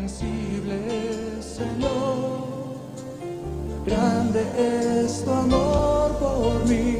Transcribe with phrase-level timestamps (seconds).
[0.00, 2.40] incomprensible, Señor.
[3.84, 6.99] Grande es tu amor por mí,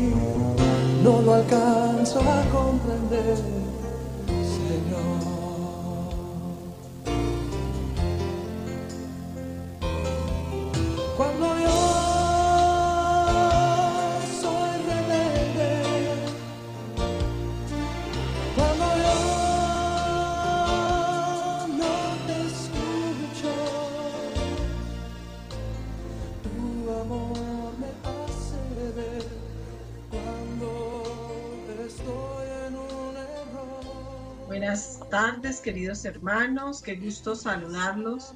[35.59, 36.81] queridos hermanos.
[36.81, 38.35] Qué gusto saludarlos.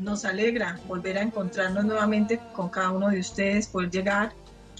[0.00, 4.32] Nos alegra volver a encontrarnos nuevamente con cada uno de ustedes, poder llegar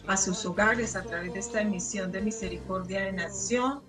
[0.06, 3.80] a sus hogares a través de esta emisión de Misericordia de Nación.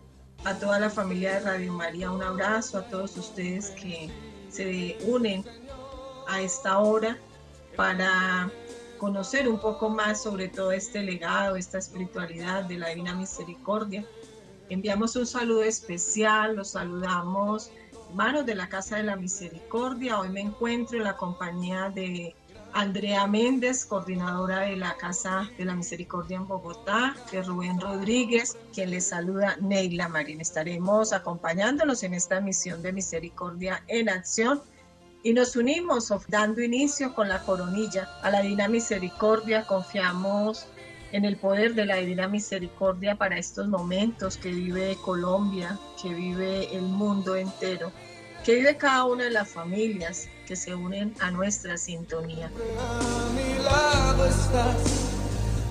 [0.45, 4.09] A toda la familia de Radio María, un abrazo a todos ustedes que
[4.49, 5.43] se unen
[6.27, 7.17] a esta hora
[7.75, 8.49] para
[8.97, 14.05] conocer un poco más sobre todo este legado, esta espiritualidad de la Divina Misericordia
[14.69, 17.71] Enviamos un saludo especial, los saludamos,
[18.11, 20.19] hermanos de la Casa de la Misericordia.
[20.19, 22.35] Hoy me encuentro en la compañía de
[22.73, 28.91] Andrea Méndez, coordinadora de la Casa de la Misericordia en Bogotá, de Rubén Rodríguez, quien
[28.91, 30.39] les saluda Neila Marín.
[30.39, 34.61] Estaremos acompañándolos en esta misión de Misericordia en Acción
[35.23, 39.65] y nos unimos dando inicio con la coronilla a la Divina Misericordia.
[39.65, 40.67] Confiamos
[41.11, 46.75] en el poder de la divina misericordia para estos momentos que vive Colombia, que vive
[46.75, 47.91] el mundo entero,
[48.43, 52.51] que vive cada una de las familias que se unen a nuestra sintonía.
[52.79, 55.11] A mi lado estás,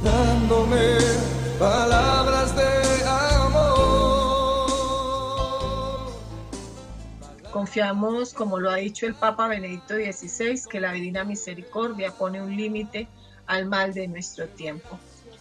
[0.03, 0.98] dándome
[1.59, 3.89] palabras de amor.
[7.53, 12.56] Confiamos, como lo ha dicho el Papa Benedicto XVI, que la divina misericordia pone un
[12.56, 13.09] límite
[13.47, 14.99] al mal de nuestro tiempo.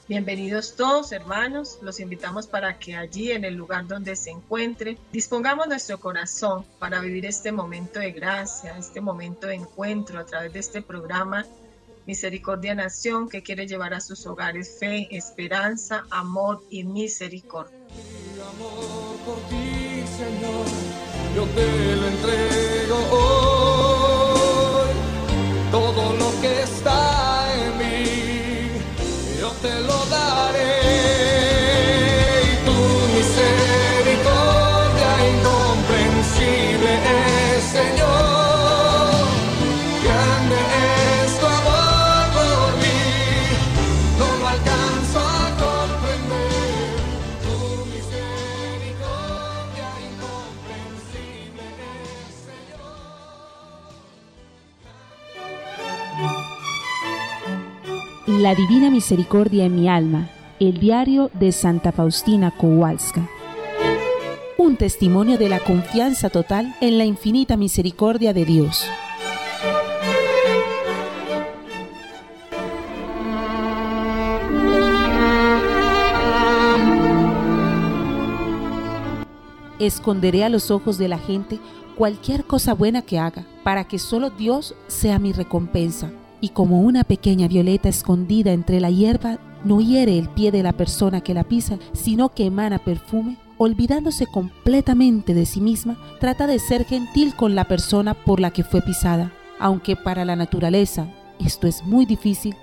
[0.10, 5.68] Bienvenidos todos hermanos, los invitamos para que allí en el lugar donde se encuentre dispongamos
[5.68, 10.60] nuestro corazón para vivir este momento de gracia, este momento de encuentro a través de
[10.60, 11.46] este programa
[12.06, 17.78] Misericordia Nación que quiere llevar a sus hogares fe, esperanza, amor y misericordia.
[17.78, 20.66] amor por ti, Señor,
[21.36, 24.90] yo te lo entrego hoy,
[25.70, 28.27] todo lo que está en mí,
[29.48, 29.98] yo te lo
[58.38, 63.28] La Divina Misericordia en mi alma, el diario de Santa Faustina Kowalska.
[64.60, 68.86] Un testimonio de la confianza total en la infinita misericordia de Dios.
[79.80, 81.60] Esconderé a los ojos de la gente
[81.96, 86.12] cualquier cosa buena que haga, para que solo Dios sea mi recompensa
[86.42, 90.74] y como una pequeña violeta escondida entre la hierba no hiere el pie de la
[90.74, 96.60] persona que la pisa, sino que emana perfume, olvidándose completamente de sí misma, trata de
[96.60, 99.32] ser gentil con la persona por la que fue pisada.
[99.60, 101.08] Aunque para la naturaleza
[101.40, 102.56] esto es muy difícil,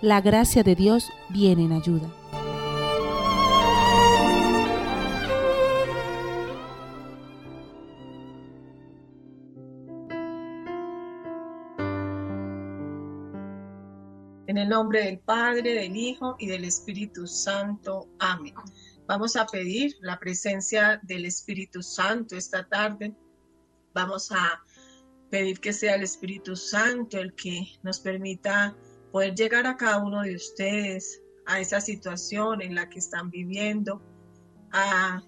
[0.00, 2.08] la gracia de Dios viene en ayuda.
[14.68, 18.08] Nombre del Padre, del Hijo y del Espíritu Santo.
[18.18, 18.54] Amén.
[19.06, 23.14] Vamos a pedir la presencia del Espíritu Santo esta tarde.
[23.94, 24.62] Vamos a
[25.30, 28.76] pedir que sea el Espíritu Santo el que nos permita
[29.10, 34.02] poder llegar a cada uno de ustedes, a esa situación en la que están viviendo,
[34.72, 35.22] a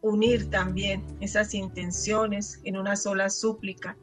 [0.00, 3.96] unir también esas intenciones en una sola súplica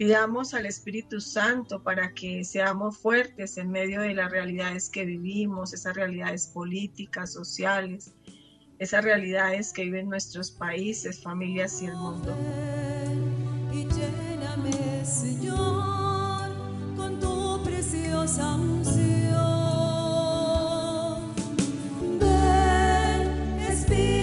[0.00, 5.74] Pidamos al Espíritu Santo para que seamos fuertes en medio de las realidades que vivimos,
[5.74, 8.14] esas realidades políticas, sociales,
[8.78, 12.34] esas realidades que viven nuestros países, familias y el mundo.
[13.74, 16.48] Y lléname, Señor,
[16.96, 19.36] con tu preciosa Espíritu,
[22.18, 24.19] ven y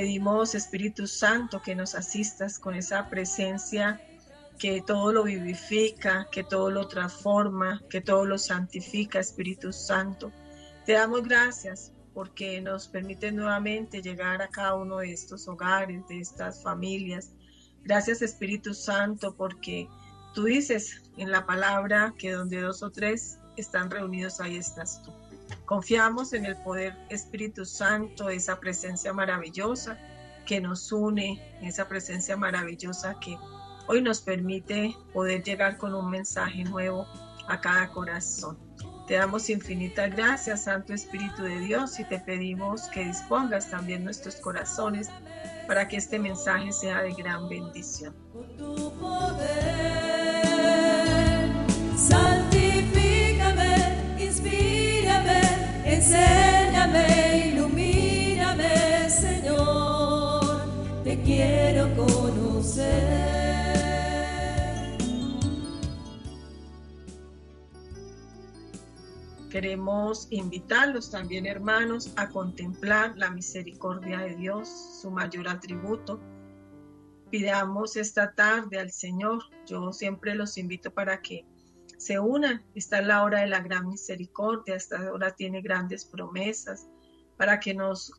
[0.00, 4.00] pedimos, Espíritu Santo, que nos asistas con esa presencia
[4.58, 10.32] que todo lo vivifica, que todo lo transforma, que todo lo santifica, Espíritu Santo.
[10.86, 16.20] Te damos gracias porque nos permite nuevamente llegar a cada uno de estos hogares, de
[16.20, 17.32] estas familias.
[17.84, 19.86] Gracias Espíritu Santo porque
[20.34, 25.12] tú dices en la palabra que donde dos o tres están reunidos, ahí estás tú.
[25.70, 29.96] Confiamos en el poder Espíritu Santo, esa presencia maravillosa
[30.44, 33.38] que nos une, esa presencia maravillosa que
[33.86, 37.06] hoy nos permite poder llegar con un mensaje nuevo
[37.46, 38.58] a cada corazón.
[39.06, 44.34] Te damos infinitas gracias, Santo Espíritu de Dios, y te pedimos que dispongas también nuestros
[44.38, 45.08] corazones
[45.68, 48.12] para que este mensaje sea de gran bendición.
[48.58, 49.70] tu poder,
[56.00, 60.62] enséñame, ilumíname, Señor,
[61.04, 63.20] te quiero conocer.
[69.50, 74.68] Queremos invitarlos también, hermanos, a contemplar la misericordia de Dios,
[75.02, 76.18] su mayor atributo.
[77.30, 79.42] Pidamos esta tarde al Señor.
[79.66, 81.44] Yo siempre los invito para que
[82.00, 82.64] se unan.
[82.74, 84.74] Está la hora de la gran misericordia.
[84.74, 86.88] Esta hora tiene grandes promesas
[87.36, 88.12] para que nos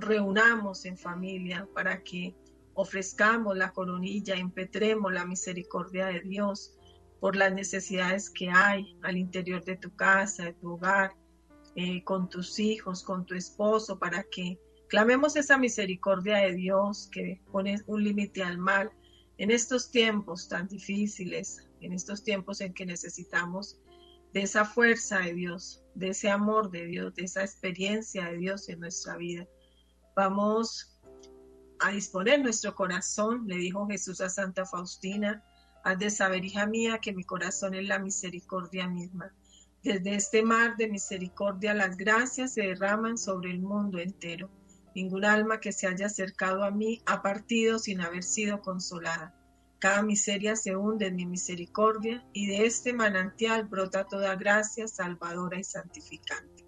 [0.00, 2.34] reunamos en familia, para que
[2.72, 6.74] ofrezcamos la coronilla, impetremos la misericordia de Dios
[7.20, 11.14] por las necesidades que hay al interior de tu casa, de tu hogar,
[11.74, 14.58] eh, con tus hijos, con tu esposo, para que
[14.88, 18.90] clamemos esa misericordia de Dios que pone un límite al mal
[19.36, 23.78] en estos tiempos tan difíciles, en estos tiempos en que necesitamos
[24.32, 28.68] de esa fuerza de Dios, de ese amor de Dios, de esa experiencia de Dios
[28.68, 29.46] en nuestra vida.
[30.14, 30.98] Vamos
[31.80, 35.42] a disponer nuestro corazón, le dijo Jesús a Santa Faustina,
[35.84, 39.32] Has de saber, hija mía, que mi corazón es la misericordia misma.
[39.82, 44.50] Desde este mar de misericordia las gracias se derraman sobre el mundo entero.
[44.94, 49.37] Ningún alma que se haya acercado a mí ha partido sin haber sido consolada.
[49.78, 55.58] Cada miseria se hunde en mi misericordia y de este manantial brota toda gracia salvadora
[55.58, 56.66] y santificante.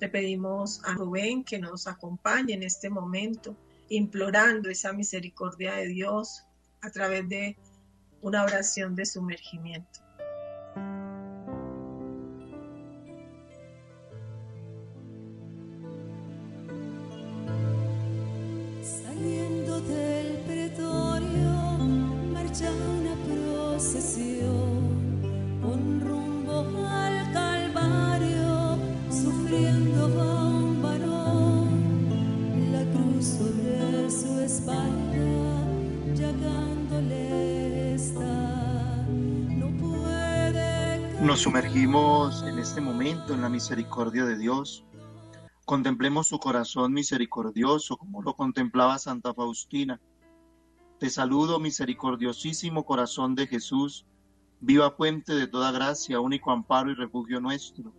[0.00, 3.56] Le pedimos a Rubén que nos acompañe en este momento,
[3.88, 6.44] implorando esa misericordia de Dios
[6.82, 7.56] a través de
[8.22, 10.03] una oración de sumergimiento.
[41.76, 44.84] En este momento en la misericordia de Dios.
[45.64, 50.00] Contemplemos su corazón misericordioso como lo contemplaba Santa Faustina.
[51.00, 54.06] Te saludo, misericordiosísimo corazón de Jesús,
[54.60, 57.92] viva fuente de toda gracia, único amparo y refugio nuestro.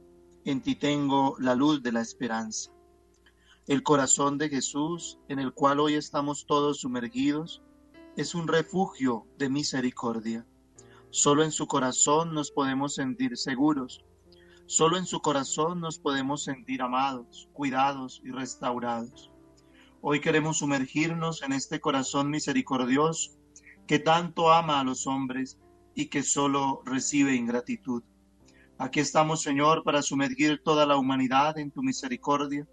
[0.46, 2.72] En ti tengo la luz de la esperanza.
[3.67, 7.62] El corazón de Jesús, en el cual hoy estamos todos sumergidos,
[8.15, 10.46] es un refugio de misericordia.
[11.15, 14.03] Solo en su corazón nos podemos sentir seguros.
[14.65, 19.31] Solo en su corazón nos podemos sentir amados, cuidados y restaurados.
[20.01, 23.31] Hoy queremos sumergirnos en este corazón misericordioso
[23.88, 25.57] que tanto ama a los hombres
[25.95, 28.03] y que solo recibe ingratitud.
[28.77, 32.67] Aquí estamos, Señor, para sumergir toda la humanidad en tu misericordia,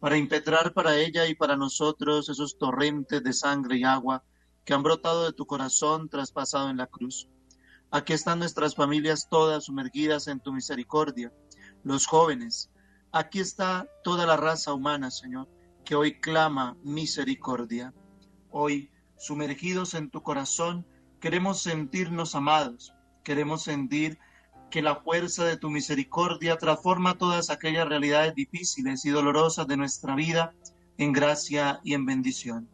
[0.00, 4.24] para impetrar para ella y para nosotros esos torrentes de sangre y agua
[4.64, 7.28] que han brotado de tu corazón traspasado en la cruz.
[7.90, 11.32] Aquí están nuestras familias todas sumergidas en tu misericordia,
[11.84, 12.70] los jóvenes.
[13.12, 15.48] Aquí está toda la raza humana, Señor,
[15.84, 17.94] que hoy clama misericordia.
[18.50, 20.84] Hoy, sumergidos en tu corazón,
[21.20, 24.18] queremos sentirnos amados, queremos sentir
[24.70, 30.16] que la fuerza de tu misericordia transforma todas aquellas realidades difíciles y dolorosas de nuestra
[30.16, 30.54] vida
[30.98, 32.68] en gracia y en bendición.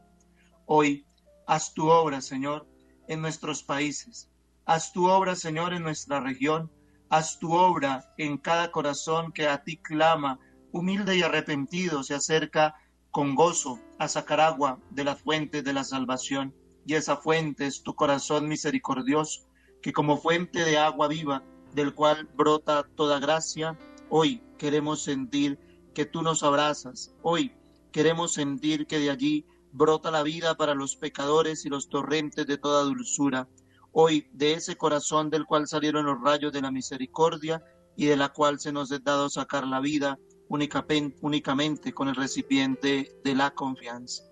[0.64, 1.04] Hoy,
[1.47, 2.66] haz tu obra, Señor,
[3.09, 4.32] en nuestros países.
[4.64, 6.71] Haz tu obra, Señor, en nuestra región.
[7.09, 10.38] Haz tu obra en cada corazón que a ti clama,
[10.71, 12.76] humilde y arrepentido, se acerca
[13.11, 16.54] con gozo a sacar agua de la fuente de la salvación.
[16.87, 19.49] Y esa fuente es tu corazón misericordioso,
[19.83, 21.42] que como fuente de agua viva,
[21.75, 23.76] del cual brota toda gracia,
[24.09, 25.59] hoy queremos sentir
[25.95, 27.14] que tú nos abrazas.
[27.23, 27.52] Hoy
[27.90, 32.59] queremos sentir que de allí brota la vida para los pecadores y los torrentes de
[32.59, 33.49] toda dulzura.
[33.92, 37.62] Hoy, de ese corazón del cual salieron los rayos de la misericordia
[37.94, 40.18] y de la cual se nos es dado sacar la vida
[40.49, 44.25] únicamente, con el recipiente de la confianza.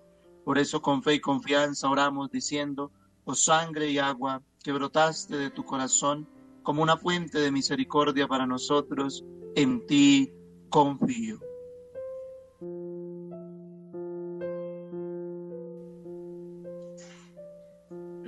[0.43, 2.91] Por eso con fe y confianza oramos diciendo,
[3.23, 6.27] oh sangre y agua que brotaste de tu corazón
[6.63, 9.23] como una fuente de misericordia para nosotros,
[9.55, 10.31] en ti
[10.69, 11.39] confío.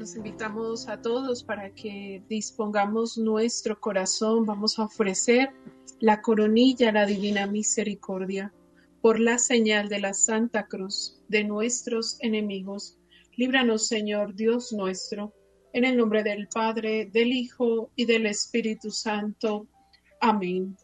[0.04, 4.46] Los invitamos a todos para que dispongamos nuestro corazón.
[4.46, 5.52] Vamos a ofrecer
[6.02, 8.54] la coronilla a la divina misericordia
[9.02, 12.98] por la señal de la Santa Cruz de nuestros enemigos.
[13.38, 15.34] Líbranos, Señor Dios nuestro,
[15.72, 19.68] en el nombre del Padre, del Hijo y del Espíritu Santo.
[20.20, 20.76] Amén.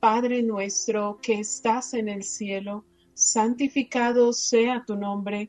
[0.00, 2.84] Padre nuestro que estás en el cielo,
[3.14, 5.48] santificado sea tu nombre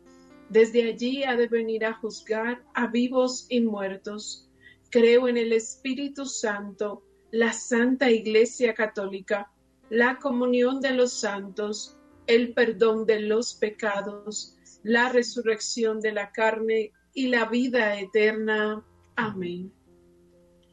[0.51, 4.49] Desde allí ha de venir a juzgar a vivos y muertos.
[4.89, 9.49] Creo en el Espíritu Santo, la Santa Iglesia Católica,
[9.89, 16.91] la comunión de los santos, el perdón de los pecados, la resurrección de la carne
[17.13, 18.85] y la vida eterna.
[19.15, 19.71] Amén.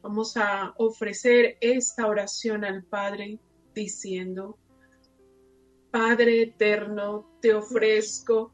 [0.01, 3.39] Vamos a ofrecer esta oración al Padre
[3.73, 4.57] diciendo,
[5.89, 8.53] Padre eterno, te ofrezco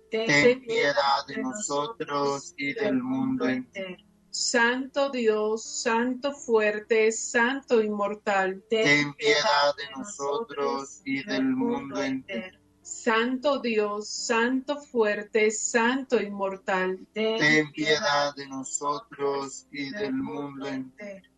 [0.11, 4.03] Ten piedad de nosotros y del mundo entero.
[4.29, 12.59] Santo Dios, Santo fuerte, Santo inmortal, Ten piedad de nosotros y del mundo entero.
[12.81, 21.29] Santo Dios, Santo fuerte, Santo inmortal, Ten piedad de nosotros y del mundo entero.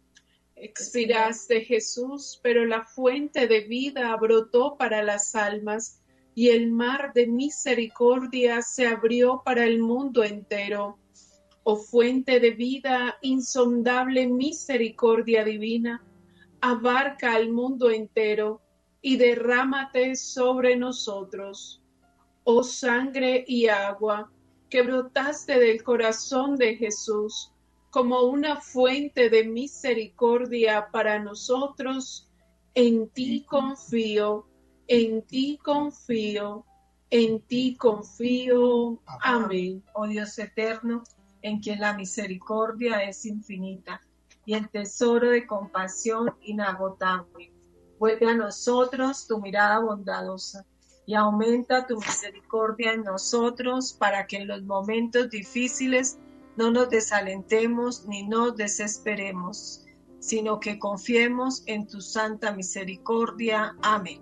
[0.56, 6.03] expiraste Jesús, pero la fuente de vida brotó para las almas
[6.36, 10.98] y el mar de misericordia se abrió para el mundo entero.
[11.64, 16.04] Oh fuente de vida, insondable misericordia divina,
[16.62, 18.62] abarca al mundo entero
[19.02, 21.82] y derrámate sobre nosotros.
[22.44, 24.32] Oh sangre y agua
[24.70, 27.54] que brotaste del corazón de Jesús
[27.94, 32.28] como una fuente de misericordia para nosotros,
[32.74, 34.48] en ti confío,
[34.94, 36.66] en ti confío,
[37.10, 39.00] en ti confío.
[39.22, 39.84] Amén.
[39.94, 41.04] oh Dios eterno,
[41.42, 44.02] en quien la misericordia es infinita
[44.46, 47.52] y el tesoro de compasión inagotable.
[47.98, 50.64] Vuelve a nosotros tu mirada bondadosa
[51.08, 56.20] y aumenta tu misericordia en nosotros para que en los momentos difíciles
[56.56, 59.83] no nos desalentemos ni nos desesperemos,
[60.24, 63.76] sino que confiemos en tu santa misericordia.
[63.82, 64.22] Amén.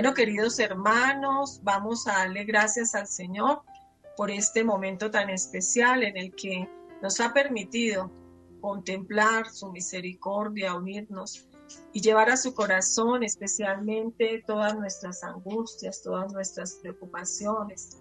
[0.00, 3.60] Bueno, queridos hermanos, vamos a darle gracias al Señor
[4.16, 6.66] por este momento tan especial en el que
[7.02, 8.10] nos ha permitido
[8.62, 11.46] contemplar su misericordia, unirnos
[11.92, 17.98] y llevar a su corazón especialmente todas nuestras angustias, todas nuestras preocupaciones,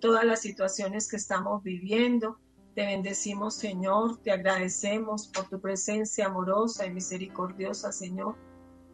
[0.00, 2.38] todas las situaciones que estamos viviendo.
[2.74, 8.36] Te bendecimos, Señor, te agradecemos por tu presencia amorosa y misericordiosa, Señor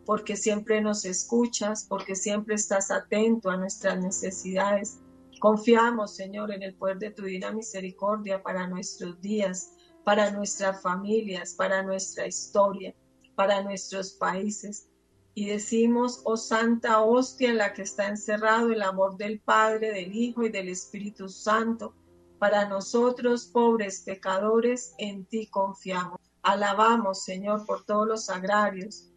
[0.04, 4.98] porque siempre nos escuchas, porque siempre estás atento a nuestras necesidades.
[5.40, 9.72] Confiamos, Señor, en el poder de tu divina misericordia para nuestros días,
[10.04, 12.94] para nuestras familias, para nuestra historia,
[13.34, 14.88] para nuestros países.
[15.34, 20.14] Y decimos, oh Santa Hostia en la que está encerrado el amor del Padre, del
[20.14, 21.94] Hijo y del Espíritu Santo,
[22.38, 26.20] para nosotros, pobres pecadores, en ti confiamos.
[26.42, 29.13] Alabamos, Señor, por todos los agrarios,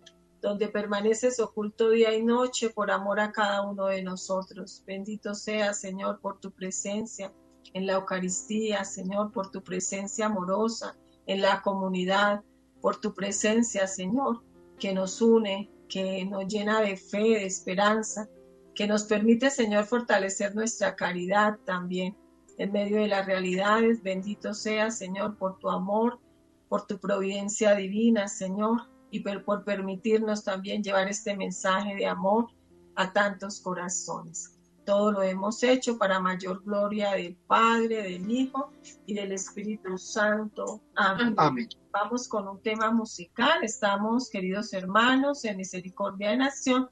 [0.48, 4.82] donde permaneces oculto día y noche por amor a cada uno de nosotros.
[4.88, 7.34] Bendito sea, Señor, por tu presencia
[7.74, 12.46] en la Eucaristía, Señor, por tu presencia amorosa en la comunidad,
[12.80, 14.42] por tu presencia, Señor,
[14.80, 18.30] que nos une, que nos llena de fe, de esperanza,
[18.74, 22.16] que nos permite, Señor, fortalecer nuestra caridad también
[22.58, 24.02] en medio de las realidades.
[24.02, 26.22] Bendito sea, Señor, por tu amor,
[26.70, 32.48] por tu providencia divina, Señor, y por permitirnos también llevar este mensaje de amor
[32.96, 34.54] a tantos corazones.
[34.86, 38.72] Todo lo hemos hecho para mayor gloria del Padre, del Hijo
[39.06, 40.82] y del Espíritu Santo.
[40.96, 41.34] Amén.
[41.38, 41.68] Amén.
[41.92, 43.64] Vamos con un tema musical.
[43.64, 46.90] Estamos, queridos hermanos, en Misericordia de Nación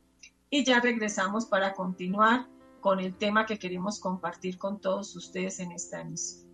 [0.49, 2.47] y ya regresamos para continuar
[2.81, 6.44] con el tema que queremos compartir con todos ustedes en esta emisión.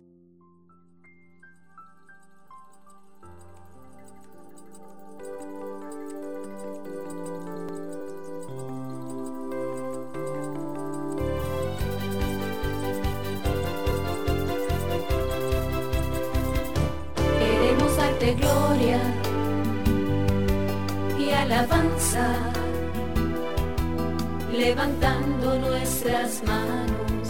[24.52, 27.28] Levantando nuestras manos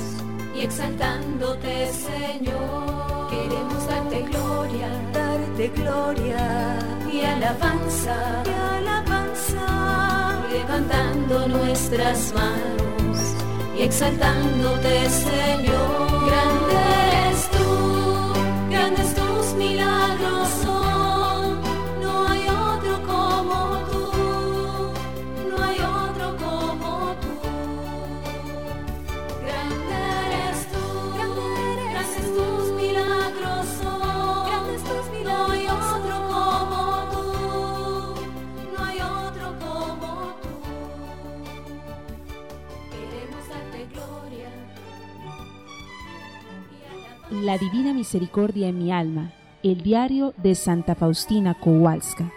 [0.54, 3.28] y exaltándote, Señor.
[3.30, 6.78] Queremos darte gloria, darte gloria
[7.12, 13.18] y alabanza, y alabanza, levantando nuestras manos
[13.78, 16.26] y exaltándote, Señor.
[16.26, 16.74] Grande
[17.08, 20.01] eres tú, grandes tus milagros
[47.42, 49.32] La Divina Misericordia en mi alma,
[49.64, 52.32] el diario de Santa Faustina Kowalska.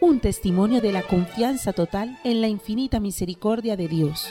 [0.00, 4.28] Un testimonio de la confianza total en la infinita misericordia de Dios.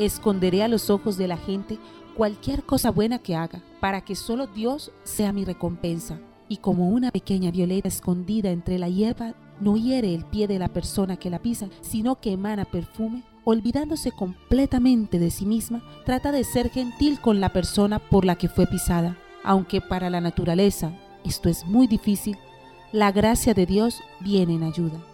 [0.00, 1.78] Esconderé a los ojos de la gente
[2.16, 6.18] cualquier cosa buena que haga, para que solo Dios sea mi recompensa.
[6.48, 10.68] Y como una pequeña violeta escondida entre la hierba, no hiere el pie de la
[10.68, 16.44] persona que la pisa, sino que emana perfume, olvidándose completamente de sí misma, trata de
[16.44, 19.16] ser gentil con la persona por la que fue pisada.
[19.44, 20.92] Aunque para la naturaleza
[21.24, 22.38] esto es muy difícil,
[22.92, 25.04] la gracia de Dios viene en ayuda.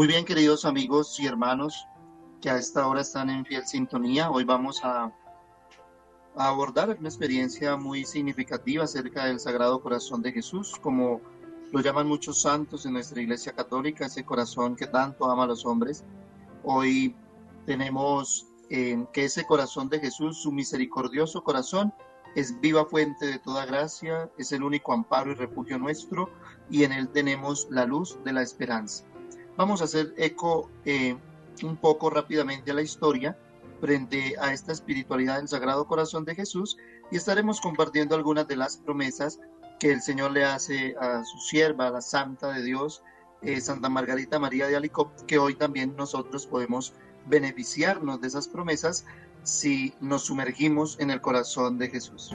[0.00, 1.86] Muy bien, queridos amigos y hermanos
[2.40, 5.12] que a esta hora están en fiel sintonía, hoy vamos a,
[6.34, 11.20] abordar una experiencia muy significativa acerca del Sagrado Corazón de Jesús, como
[11.70, 15.66] lo llaman muchos santos en nuestra Iglesia Católica, ese corazón que tanto ama a los
[15.66, 16.02] hombres.
[16.64, 17.14] Hoy
[17.66, 21.92] tenemos que ese corazón de Jesús, su misericordioso corazón,
[22.34, 26.30] es viva fuente de toda gracia, es el único amparo y refugio nuestro,
[26.70, 29.04] y en él tenemos la luz de la esperanza.
[29.60, 31.14] Vamos a hacer eco eh,
[31.62, 33.36] un poco rápidamente a la historia
[33.78, 36.78] frente a esta espiritualidad del Sagrado Corazón de Jesús
[37.10, 39.38] y estaremos compartiendo algunas de las promesas
[39.78, 43.02] que el Señor le hace a su sierva, a la Santa de Dios,
[43.42, 46.94] eh, Santa Margarita María de Alicop, que hoy también nosotros podemos
[47.26, 49.04] beneficiarnos de esas promesas
[49.42, 52.34] si nos sumergimos en el corazón de Jesús.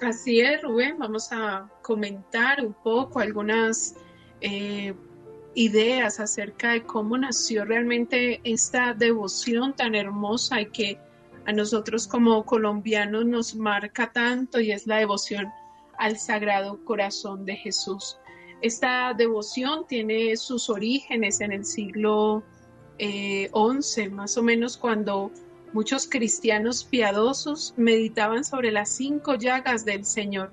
[0.00, 0.96] Así es, Rubén.
[0.98, 3.96] Vamos a comentar un poco algunas
[4.40, 4.94] eh,
[5.54, 11.00] ideas acerca de cómo nació realmente esta devoción tan hermosa y que
[11.46, 15.50] a nosotros como colombianos nos marca tanto y es la devoción
[15.98, 18.18] al Sagrado Corazón de Jesús.
[18.60, 22.44] Esta devoción tiene sus orígenes en el siglo
[22.98, 25.32] eh, XI, más o menos cuando
[25.74, 30.50] Muchos cristianos piadosos meditaban sobre las cinco llagas del Señor.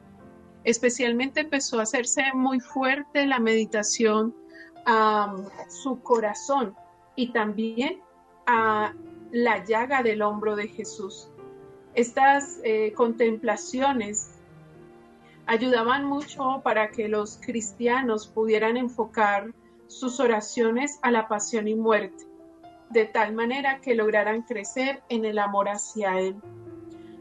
[0.65, 4.35] Especialmente empezó a hacerse muy fuerte la meditación
[4.85, 5.33] a
[5.69, 6.75] su corazón
[7.15, 8.01] y también
[8.45, 8.93] a
[9.31, 11.29] la llaga del hombro de Jesús.
[11.93, 14.31] Estas eh, contemplaciones
[15.45, 19.53] ayudaban mucho para que los cristianos pudieran enfocar
[19.87, 22.34] sus oraciones a la pasión y muerte
[22.89, 26.35] de tal manera que lograran crecer en el amor hacia Él.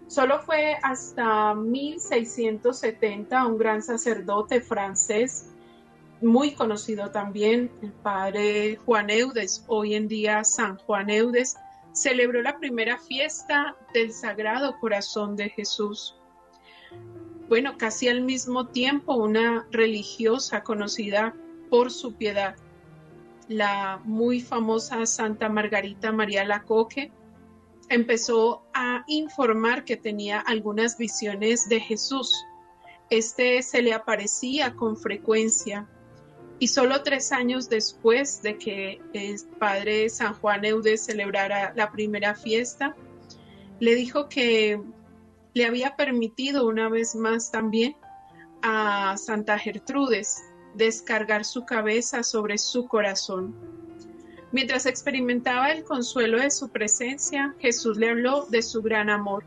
[0.06, 5.50] Solo fue hasta 1670 un gran sacerdote francés,
[6.20, 11.56] muy conocido también, el padre Juan Eudes, hoy en día San Juan Eudes,
[11.92, 16.16] celebró la primera fiesta del Sagrado Corazón de Jesús.
[17.48, 21.34] Bueno, casi al mismo tiempo una religiosa conocida
[21.70, 22.56] por su piedad,
[23.48, 27.12] la muy famosa Santa Margarita María Lacoque,
[27.88, 32.34] empezó a informar que tenía algunas visiones de Jesús.
[33.10, 35.88] Este se le aparecía con frecuencia
[36.58, 42.34] y solo tres años después de que el padre San Juan Eudes celebrara la primera
[42.34, 42.96] fiesta,
[43.80, 44.80] le dijo que
[45.52, 47.96] le había permitido una vez más también
[48.62, 50.42] a Santa Gertrudes
[50.74, 53.54] descargar su cabeza sobre su corazón.
[54.52, 59.44] Mientras experimentaba el consuelo de su presencia, Jesús le habló de su gran amor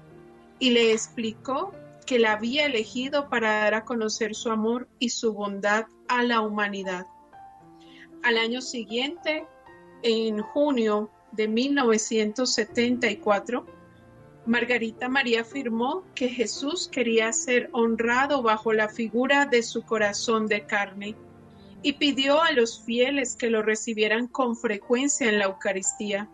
[0.59, 1.71] y le explicó
[2.05, 6.41] que la había elegido para dar a conocer su amor y su bondad a la
[6.41, 7.05] humanidad.
[8.23, 9.45] Al año siguiente,
[10.03, 13.65] en junio de 1974,
[14.47, 20.65] Margarita María afirmó que Jesús quería ser honrado bajo la figura de su corazón de
[20.65, 21.15] carne
[21.81, 26.29] y pidió a los fieles que lo recibieran con frecuencia en la Eucaristía,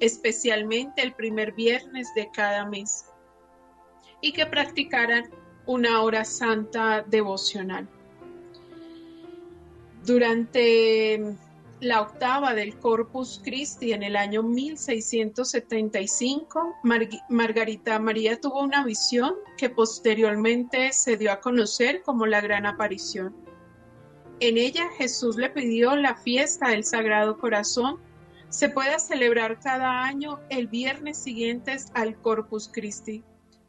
[0.00, 3.04] especialmente el primer viernes de cada mes,
[4.22, 5.30] y que practicaran
[5.66, 7.86] una hora santa devocional.
[10.06, 11.36] Durante
[11.80, 19.36] la octava del Corpus Christi en el año 1675, Mar Margarita María tuvo una visión
[19.56, 23.34] que posteriormente se dio a conocer como la Gran Aparición.
[24.40, 27.98] En ella Jesús le pidió la fiesta del Sagrado Corazón
[28.50, 33.22] se pueda celebrar cada año el viernes siguientes al Corpus Christi,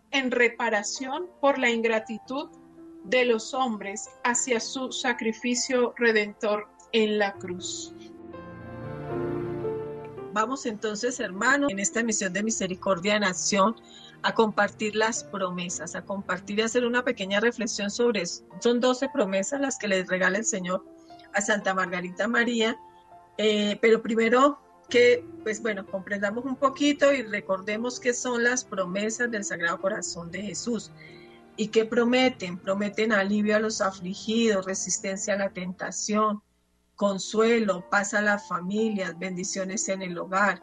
[0.10, 2.50] en reparación por la ingratitud
[3.04, 7.93] de los hombres hacia su sacrificio redentor en la cruz.
[10.34, 13.76] Vamos entonces, hermanos, en esta misión de misericordia en acción,
[14.24, 18.44] a compartir las promesas, a compartir y hacer una pequeña reflexión sobre eso.
[18.60, 20.86] Son 12 promesas las que les regala el Señor
[21.34, 22.78] a Santa Margarita María,
[23.38, 29.32] eh, pero primero que, pues bueno, comprendamos un poquito y recordemos qué son las promesas
[29.32, 30.91] del Sagrado Corazón de Jesús.
[31.56, 32.58] ¿Y qué prometen?
[32.58, 36.41] Prometen alivio a los afligidos, resistencia a la tentación,
[37.02, 40.62] consuelo, paz a las familias, bendiciones en el hogar,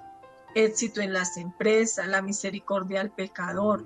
[0.55, 3.85] éxito en las empresas, la misericordia al pecador,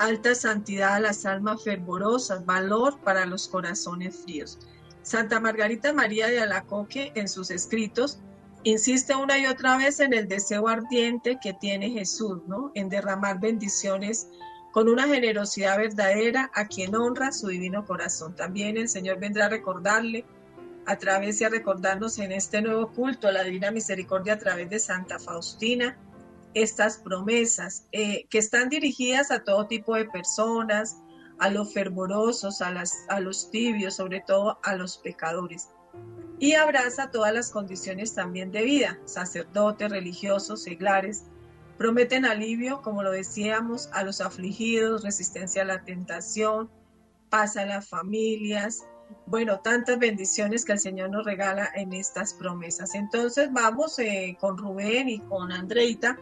[0.00, 4.58] alta santidad a las almas fervorosas, valor para los corazones fríos.
[5.02, 8.18] Santa Margarita María de Alacoque en sus escritos
[8.64, 12.72] insiste una y otra vez en el deseo ardiente que tiene Jesús, ¿no?
[12.74, 14.26] En derramar bendiciones
[14.72, 18.34] con una generosidad verdadera a quien honra su divino corazón.
[18.34, 20.24] También el Señor vendrá a recordarle
[20.86, 24.78] a través y a recordarnos en este nuevo culto la Divina Misericordia a través de
[24.78, 25.96] Santa Faustina
[26.54, 30.98] estas promesas eh, que están dirigidas a todo tipo de personas,
[31.38, 35.68] a los fervorosos, a, las, a los tibios, sobre todo a los pecadores.
[36.38, 41.24] Y abraza todas las condiciones también de vida, sacerdotes, religiosos, seglares.
[41.78, 46.70] Prometen alivio, como lo decíamos, a los afligidos, resistencia a la tentación,
[47.30, 48.84] paz a las familias,
[49.26, 52.94] bueno, tantas bendiciones que el Señor nos regala en estas promesas.
[52.94, 56.18] Entonces vamos eh, con Rubén y con Andreita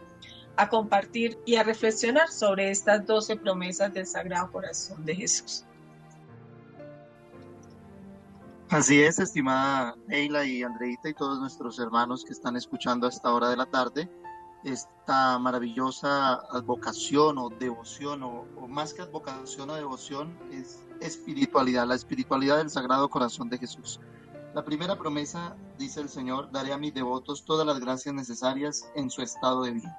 [0.55, 5.65] a compartir y a reflexionar sobre estas doce promesas del Sagrado Corazón de Jesús.
[8.69, 13.33] Así es, estimada Eila y Andreita y todos nuestros hermanos que están escuchando a esta
[13.33, 14.09] hora de la tarde,
[14.63, 22.57] esta maravillosa advocación o devoción, o, más que advocación o devoción, es espiritualidad, la espiritualidad
[22.57, 23.99] del Sagrado Corazón de Jesús.
[24.53, 29.09] La primera promesa, dice el Señor, daré a mis devotos todas las gracias necesarias en
[29.09, 29.97] su estado de vida.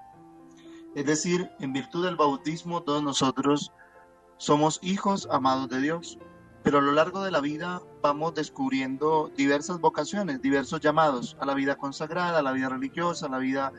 [0.94, 3.72] Es decir, en virtud del bautismo todos nosotros
[4.36, 6.18] somos hijos amados de Dios,
[6.62, 11.54] pero a lo largo de la vida vamos descubriendo diversas vocaciones, diversos llamados a la
[11.54, 13.72] vida consagrada, a la vida religiosa, a la vida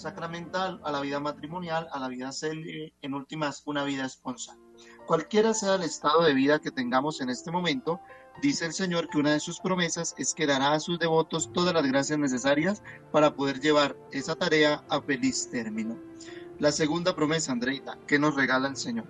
[0.00, 4.58] sacramental, a la vida matrimonial, a la vida célibe, en últimas, una vida esponsal.
[5.06, 8.00] Cualquiera sea el estado de vida que tengamos en este momento,
[8.42, 11.74] dice el Señor que una de sus promesas es que dará a sus devotos todas
[11.74, 12.82] las gracias necesarias
[13.12, 15.98] para poder llevar esa tarea a feliz término.
[16.58, 19.06] La segunda promesa, Andreita, que nos regala el Señor.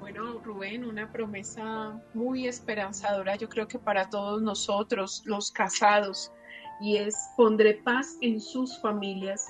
[0.00, 6.32] Bueno, Rubén, una promesa muy esperanzadora, yo creo que para todos nosotros, los casados,
[6.80, 9.46] y es pondré paz en sus familias.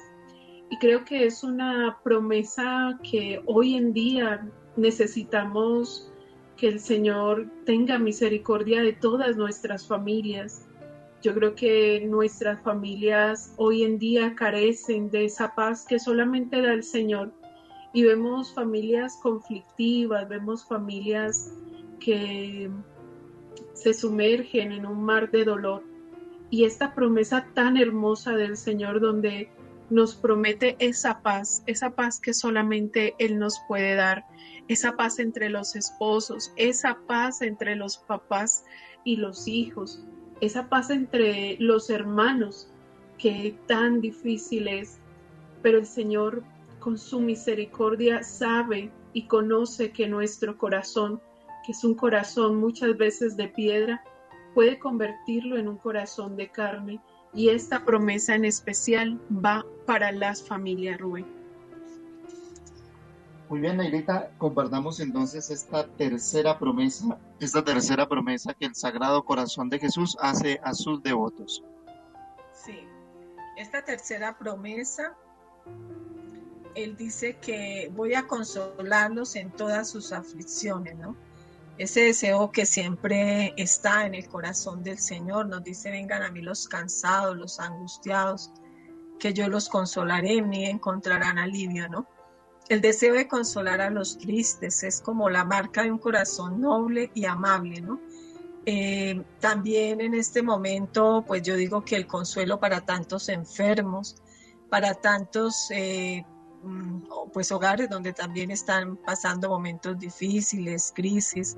[0.70, 6.12] Y creo que es una promesa que hoy en día necesitamos
[6.56, 10.66] que el Señor tenga misericordia de todas nuestras familias.
[11.22, 16.72] Yo creo que nuestras familias hoy en día carecen de esa paz que solamente da
[16.72, 17.32] el Señor.
[17.92, 21.52] Y vemos familias conflictivas, vemos familias
[22.00, 22.70] que
[23.72, 25.87] se sumergen en un mar de dolor.
[26.50, 29.50] Y esta promesa tan hermosa del Señor donde
[29.90, 34.24] nos promete esa paz, esa paz que solamente Él nos puede dar,
[34.68, 38.64] esa paz entre los esposos, esa paz entre los papás
[39.04, 40.04] y los hijos,
[40.40, 42.70] esa paz entre los hermanos,
[43.16, 44.98] que tan difícil es,
[45.62, 46.44] pero el Señor
[46.78, 51.20] con su misericordia sabe y conoce que nuestro corazón,
[51.66, 54.04] que es un corazón muchas veces de piedra,
[54.58, 57.00] puede convertirlo en un corazón de carne
[57.32, 61.26] y esta promesa en especial va para las familias Rubén.
[63.48, 69.68] Muy bien, Negrita, compartamos entonces esta tercera promesa, esta tercera promesa que el Sagrado Corazón
[69.68, 71.62] de Jesús hace a sus devotos.
[72.52, 72.80] Sí,
[73.56, 75.16] esta tercera promesa,
[76.74, 81.14] Él dice que voy a consolarlos en todas sus aflicciones, ¿no?
[81.78, 86.42] Ese deseo que siempre está en el corazón del Señor, nos dice, vengan a mí
[86.42, 88.50] los cansados, los angustiados,
[89.20, 92.06] que yo los consolaré, en encontrarán alivio, ¿no?
[92.68, 97.10] El deseo de consolar a los tristes es como la marca de un corazón noble
[97.14, 98.00] y amable, ¿no?
[98.66, 104.16] Eh, también en este momento, pues yo digo que el consuelo para tantos enfermos,
[104.68, 106.26] para tantos eh,
[107.32, 111.56] pues hogares donde también están pasando momentos difíciles, crisis,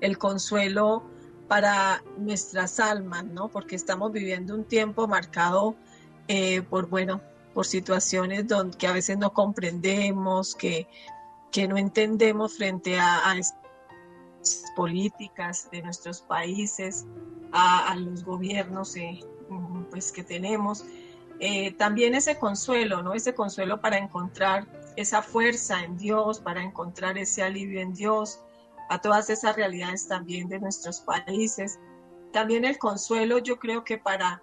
[0.00, 1.04] el consuelo
[1.48, 3.48] para nuestras almas, ¿no?
[3.48, 5.76] Porque estamos viviendo un tiempo marcado
[6.28, 7.20] eh, por, bueno,
[7.54, 10.86] por situaciones donde, que a veces no comprendemos, que,
[11.50, 13.34] que no entendemos frente a, a
[14.76, 17.06] políticas de nuestros países,
[17.52, 19.20] a, los gobiernos eh,
[19.90, 20.84] pues, que tenemos.
[21.40, 23.14] Eh, también ese consuelo, ¿no?
[23.14, 24.66] Ese consuelo para encontrar
[24.96, 28.40] esa fuerza en Dios, para encontrar ese alivio en Dios,
[28.88, 31.78] a todas esas realidades también de nuestros países.
[32.32, 34.42] También el consuelo, yo creo que para,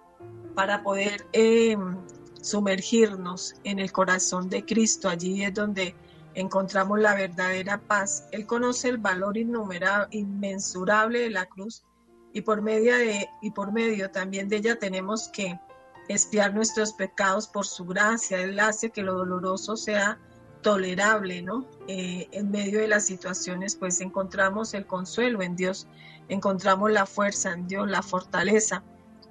[0.54, 1.76] para poder eh,
[2.40, 5.94] sumergirnos en el corazón de Cristo, allí es donde
[6.34, 8.28] encontramos la verdadera paz.
[8.32, 11.82] Él conoce el valor inmensurable de la cruz
[12.32, 15.58] y por medio de y por medio también de ella tenemos que
[16.08, 18.40] espiar nuestros pecados por su gracia.
[18.40, 20.18] Él hace que lo doloroso sea
[20.62, 21.66] tolerable, ¿no?
[21.86, 25.86] Eh, en medio de las situaciones, pues encontramos el consuelo en Dios,
[26.28, 28.82] encontramos la fuerza en Dios, la fortaleza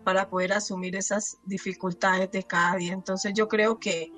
[0.04, 2.94] para poder asumir esas dificultades de cada día.
[2.94, 4.12] Entonces yo creo que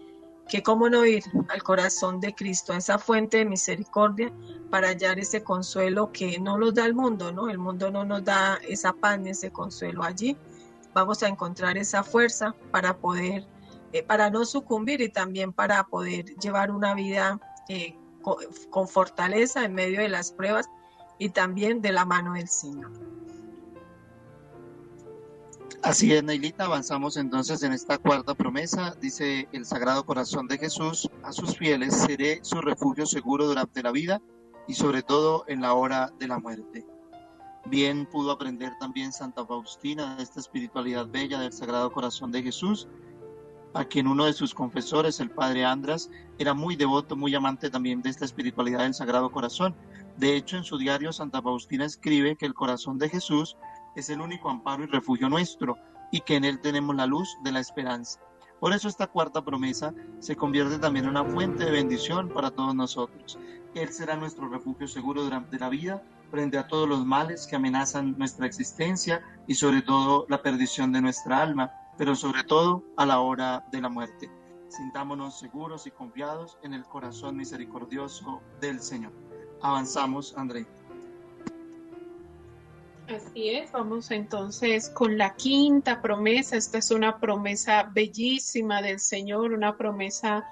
[0.48, 4.32] que cómo no ir al corazón de Cristo, a esa fuente de misericordia,
[4.70, 7.50] para hallar ese consuelo que no nos da el mundo, ¿no?
[7.50, 10.38] El mundo no nos da esa paz ni ese consuelo allí.
[10.98, 13.46] Vamos a encontrar esa fuerza para poder,
[13.94, 17.40] eh, para no sucumbir y también para poder llevar una vida
[17.70, 18.38] eh, con,
[18.72, 20.66] con fortaleza en medio de las pruebas
[21.20, 22.90] y también de la mano del Señor.
[25.84, 28.96] Así es, Neilita, avanzamos entonces en esta cuarta promesa.
[29.00, 33.92] Dice el Sagrado Corazón de Jesús, a sus fieles seré su refugio seguro durante la
[33.92, 34.20] vida
[34.68, 36.88] y sobre todo en la hora de la muerte.
[37.70, 42.88] Bien pudo aprender también Santa Faustina de esta espiritualidad bella del Sagrado Corazón de Jesús,
[43.74, 46.10] a quien uno de sus confesores, el Padre Andras,
[46.40, 49.76] era muy devoto, muy amante también de esta espiritualidad del Sagrado Corazón.
[50.16, 53.58] De hecho, en su diario Santa Faustina escribe que el corazón de Jesús
[53.98, 55.78] es el único amparo y refugio nuestro
[56.10, 58.22] y que en él tenemos la luz de la esperanza.
[58.62, 62.74] Por eso esta cuarta promesa se convierte también en una fuente de bendición para todos
[62.74, 63.38] nosotros.
[63.76, 68.18] Él será nuestro refugio seguro durante la vida frente a todos los males que amenazan
[68.18, 73.20] nuestra existencia y sobre todo la perdición de nuestra alma, pero sobre todo a la
[73.20, 74.30] hora de la muerte.
[74.70, 79.14] Sintámonos seguros y confiados en el corazón misericordioso del Señor.
[79.62, 80.68] Avanzamos, André.
[83.08, 86.58] Así es, vamos entonces con la quinta promesa.
[86.58, 90.46] Esta es una promesa bellísima del Señor, una promesa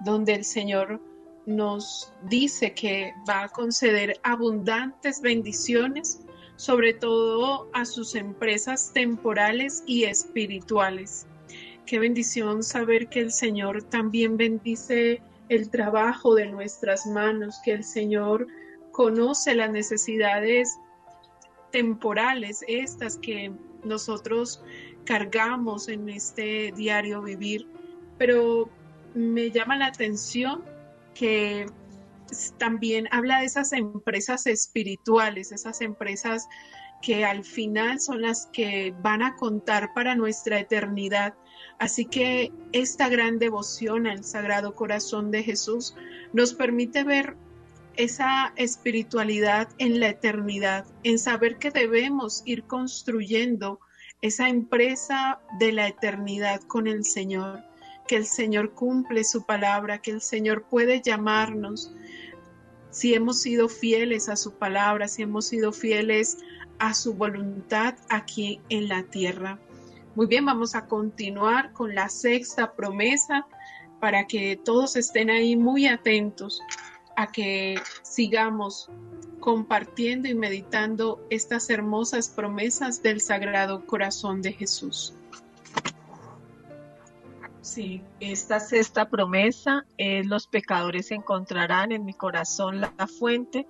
[0.00, 1.00] donde el Señor
[1.46, 6.20] nos dice que va a conceder abundantes bendiciones,
[6.56, 11.26] sobre todo a sus empresas temporales y espirituales.
[11.86, 17.84] Qué bendición saber que el Señor también bendice el trabajo de nuestras manos, que el
[17.84, 18.46] Señor
[18.92, 20.78] conoce las necesidades
[21.72, 23.52] temporales, estas que
[23.84, 24.62] nosotros
[25.04, 27.66] cargamos en este diario vivir,
[28.18, 28.68] pero
[29.14, 30.62] me llama la atención
[31.14, 31.66] que
[32.58, 36.48] también habla de esas empresas espirituales, esas empresas
[37.02, 41.34] que al final son las que van a contar para nuestra eternidad.
[41.78, 45.94] Así que esta gran devoción al Sagrado Corazón de Jesús
[46.32, 47.36] nos permite ver
[47.96, 53.80] esa espiritualidad en la eternidad, en saber que debemos ir construyendo
[54.22, 57.62] esa empresa de la eternidad con el Señor,
[58.10, 61.92] que el Señor cumple su palabra, que el Señor puede llamarnos
[62.90, 66.38] si hemos sido fieles a su palabra, si hemos sido fieles
[66.80, 69.60] a su voluntad aquí en la tierra.
[70.16, 73.46] Muy bien, vamos a continuar con la sexta promesa
[74.00, 76.60] para que todos estén ahí muy atentos
[77.16, 78.90] a que sigamos
[79.38, 85.14] compartiendo y meditando estas hermosas promesas del Sagrado Corazón de Jesús.
[87.72, 93.68] Sí, esta sexta promesa es los pecadores encontrarán en mi corazón la fuente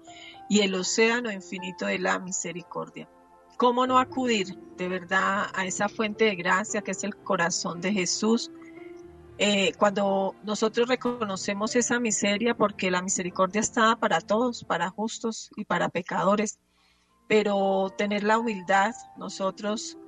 [0.49, 3.11] y el océano infinito de la misericordia.
[3.59, 7.93] ¿Cómo no acudir de verdad a esa fuente de gracia que es el corazón de
[7.93, 8.51] Jesús?
[9.37, 15.67] Eh, cuando nosotros reconocemos esa miseria, porque la misericordia está para todos, para justos y
[15.67, 16.59] para pecadores,
[17.29, 19.99] pero tener la humildad nosotros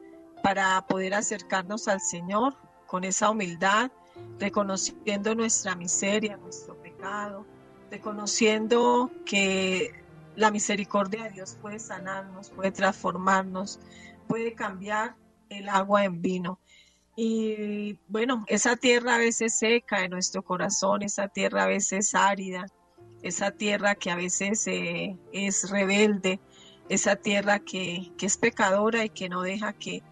[0.43, 2.57] para poder acercarnos al Señor
[2.93, 3.91] con esa humildad,
[4.39, 7.47] reconociendo nuestra miseria, nuestro pecado,
[7.91, 9.95] reconociendo que
[10.37, 13.81] la misericordia de Dios puede sanarnos, puede transformarnos,
[14.29, 15.17] puede cambiar
[15.49, 16.59] el agua en vino.
[17.17, 22.67] Y bueno, esa tierra a veces seca en nuestro corazón, esa tierra a veces árida,
[23.23, 26.41] esa tierra que a veces eh, es rebelde,
[26.91, 30.03] esa tierra que, que, es pecadora y que no deja que,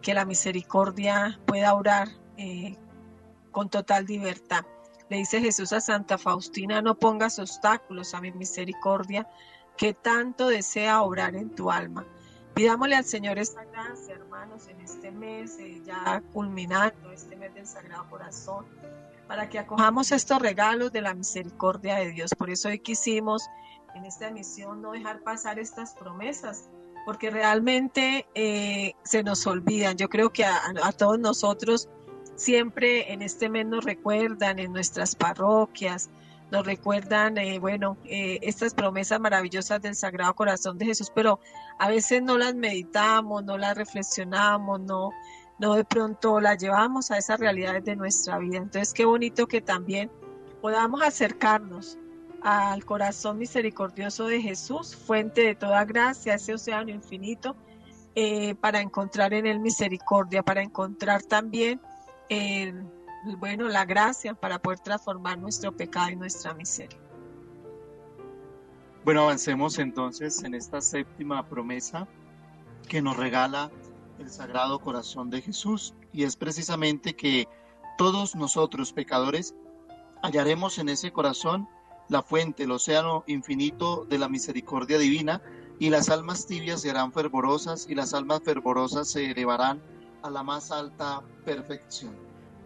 [0.00, 2.08] que la misericordia pueda orar
[2.40, 2.74] eh,
[3.50, 4.64] con total libertad.
[5.10, 9.28] Le dice Jesús a Santa Faustina, no pongas obstáculos a mi misericordia,
[9.76, 12.06] que tanto desea obrar en tu alma.
[12.54, 17.66] Pidámosle al Señor esta gracia, hermanos, en este mes, eh, ya culminando este mes del
[17.66, 18.64] Sagrado Corazón,
[19.28, 22.30] para que acojamos estos regalos de la misericordia de Dios.
[22.34, 23.48] Por eso hoy quisimos
[23.94, 26.70] en esta emisión no dejar pasar estas promesas,
[27.04, 29.96] porque realmente eh, se nos olvidan.
[29.96, 31.88] Yo creo que a, a, todos nosotros
[32.40, 36.08] siempre en este mes nos recuerdan en nuestras parroquias,
[36.50, 41.38] nos recuerdan, eh, bueno, eh, estas promesas maravillosas del Sagrado Corazón de Jesús, pero
[41.78, 45.10] a veces no las meditamos, no las reflexionamos, no,
[45.58, 48.56] no de pronto las llevamos a esas realidades de nuestra vida.
[48.56, 50.10] Entonces, qué bonito que también
[50.62, 51.98] podamos acercarnos
[52.42, 57.54] al corazón misericordioso de Jesús, fuente de toda gracia, ese océano infinito,
[58.14, 61.80] eh, para encontrar en él misericordia, para encontrar también
[63.38, 66.98] bueno, la gracia para poder transformar nuestro pecado y nuestra miseria.
[69.04, 72.06] Bueno, avancemos entonces en esta séptima promesa
[72.88, 73.70] que nos regala
[74.18, 77.48] el Sagrado Corazón de Jesús y es precisamente que
[77.96, 79.54] todos nosotros pecadores
[80.22, 81.68] hallaremos en ese corazón
[82.08, 85.40] la fuente, el océano infinito de la misericordia divina
[85.78, 89.80] y las almas tibias serán fervorosas y las almas fervorosas se elevarán
[90.22, 92.14] a la más alta perfección.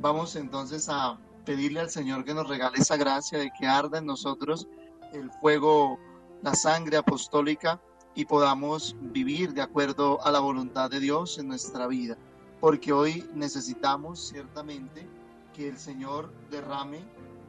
[0.01, 4.07] Vamos entonces a pedirle al Señor que nos regale esa gracia de que arda en
[4.07, 4.67] nosotros
[5.13, 5.99] el fuego,
[6.43, 7.81] la sangre apostólica
[8.15, 12.17] y podamos vivir de acuerdo a la voluntad de Dios en nuestra vida.
[12.61, 15.07] Porque hoy necesitamos ciertamente
[15.53, 17.05] que el Señor derrame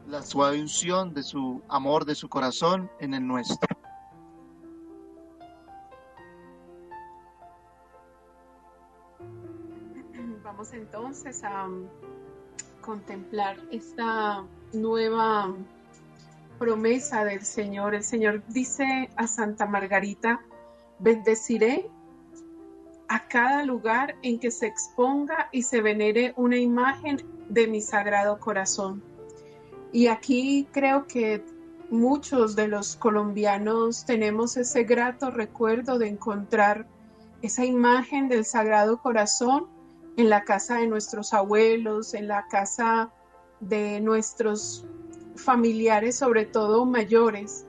[0.07, 3.74] la suave unción de su amor, de su corazón en el nuestro.
[10.73, 11.67] Entonces a
[12.81, 14.43] contemplar esta
[14.73, 15.53] nueva
[16.59, 17.95] promesa del Señor.
[17.95, 20.41] El Señor dice a Santa Margarita,
[20.99, 21.89] bendeciré
[23.07, 28.39] a cada lugar en que se exponga y se venere una imagen de mi sagrado
[28.39, 29.03] corazón.
[29.91, 31.43] Y aquí creo que
[31.89, 36.87] muchos de los colombianos tenemos ese grato recuerdo de encontrar
[37.41, 39.74] esa imagen del sagrado corazón
[40.17, 43.11] en la casa de nuestros abuelos, en la casa
[43.59, 44.85] de nuestros
[45.35, 47.65] familiares, sobre todo mayores,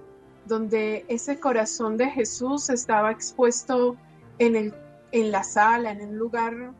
[0.46, 3.96] donde ese corazón de Jesús estaba expuesto
[4.38, 4.74] en, el,
[5.12, 6.72] en la sala, en un lugar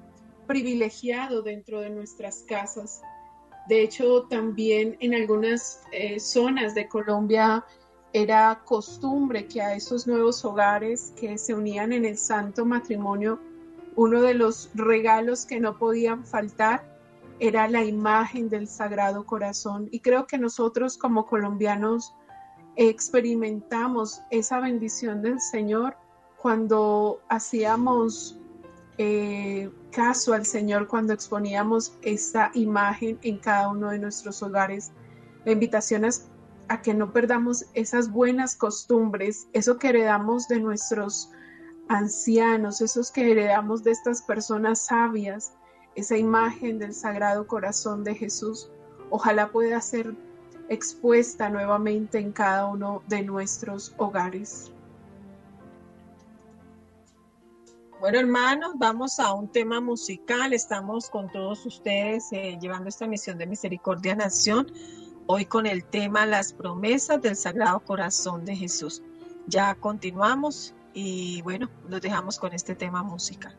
[0.46, 3.02] privilegiado dentro de nuestras casas.
[3.68, 7.64] De hecho, también en algunas eh, zonas de Colombia
[8.12, 13.40] era costumbre que a esos nuevos hogares que se unían en el santo matrimonio
[13.97, 16.84] uno de los regalos que no podían faltar
[17.40, 19.88] era la imagen del Sagrado Corazón.
[19.90, 22.14] Y creo que nosotros como colombianos
[22.76, 25.97] experimentamos esa bendición del Señor
[26.36, 28.38] cuando hacíamos
[28.99, 34.92] eh, caso al Señor, cuando exponíamos esa imagen en cada uno de nuestros hogares.
[35.44, 36.28] La invitación es
[36.68, 41.30] a que no perdamos esas buenas costumbres, eso que heredamos de nuestros
[41.89, 45.53] ancianos, esos que heredamos de estas personas sabias,
[45.95, 48.70] esa imagen del Sagrado Corazón de Jesús,
[49.11, 50.14] ojalá pueda ser
[50.68, 54.72] expuesta nuevamente en cada uno de nuestros hogares.
[58.01, 60.53] Bueno, hermanos, vamos a un tema musical.
[60.53, 64.70] Estamos con todos ustedes eh, llevando esta misión de Misericordia Nación,
[65.26, 69.03] hoy con el tema Las promesas del Sagrado Corazón de Jesús.
[69.47, 73.55] Ya continuamos y bueno, nos dejamos con este tema música.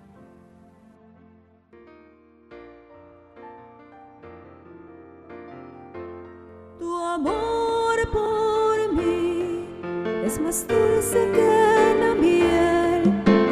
[7.13, 9.65] amor por mí
[10.25, 13.03] es más dulce que la miel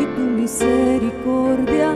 [0.02, 1.94] y tu misericordia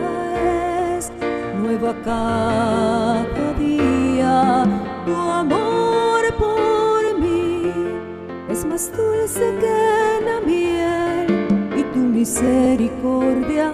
[0.95, 1.11] es
[1.59, 4.63] nueva cada día.
[5.07, 7.73] Tu amor por mí
[8.47, 10.68] es más dulce que la miel tu
[12.19, 13.71] misericordia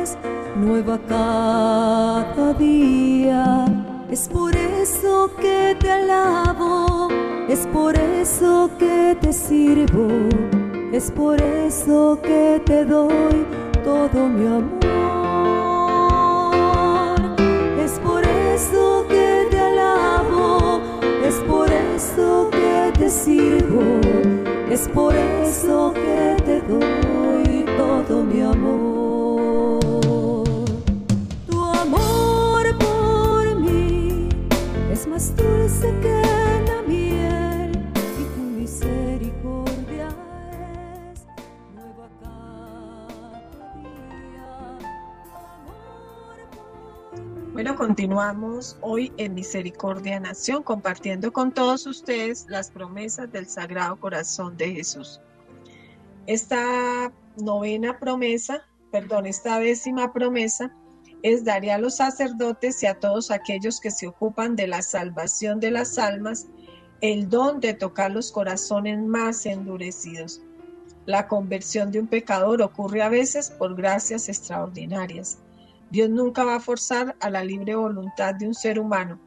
[0.00, 0.16] es
[0.54, 3.64] nueva cada día.
[4.08, 7.08] Es por eso que te alabo,
[7.48, 10.06] es por eso que te sirvo,
[10.92, 13.44] es por eso que te doy
[13.82, 14.78] todo mi amor.
[17.84, 18.22] Es por
[18.54, 20.80] eso que te alabo,
[21.26, 23.82] es por eso que te sirvo,
[24.70, 27.09] es por eso que te doy
[47.80, 54.72] continuamos hoy en Misericordia Nación compartiendo con todos ustedes las promesas del Sagrado Corazón de
[54.72, 55.20] Jesús.
[56.26, 57.10] Esta
[57.42, 60.74] novena promesa, perdón, esta décima promesa
[61.22, 65.60] es daré a los sacerdotes y a todos aquellos que se ocupan de la salvación
[65.60, 66.46] de las almas
[67.00, 70.42] el don de tocar los corazones más endurecidos.
[71.06, 75.38] La conversión de un pecador ocurre a veces por gracias extraordinarias.
[75.90, 79.18] Dios nunca va a forzar a la libre voluntad de un ser humano,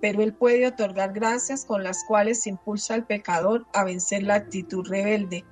[0.00, 4.86] pero Él puede otorgar gracias con las cuales impulsa al pecador a vencer la actitud
[4.86, 5.44] rebelde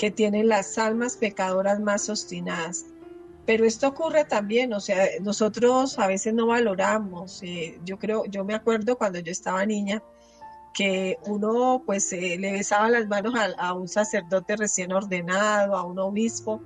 [0.00, 2.86] que tienen las almas pecadoras más obstinadas.
[3.44, 7.42] Pero esto ocurre también, o sea, nosotros a veces no valoramos.
[7.42, 10.02] eh, yo creo, yo me acuerdo cuando yo estaba niña
[10.72, 15.98] que uno pues eh, le besaba las manos a, un sacerdote recién ordenado, a un
[15.98, 16.62] obispo.